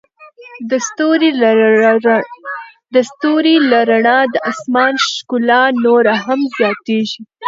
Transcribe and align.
د 0.69 0.71
ستوري 3.07 3.55
له 3.73 3.79
رڼا 3.89 4.17
د 4.33 4.35
آسمان 4.51 4.93
ښکلا 5.05 5.61
نوره 5.85 6.13
هم 6.25 6.39
زیاتیږي. 6.57 7.21